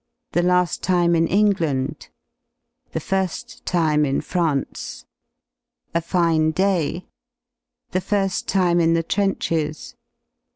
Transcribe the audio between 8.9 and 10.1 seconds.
the trenches.